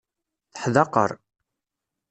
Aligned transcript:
Teḥdaqer. 0.53 1.09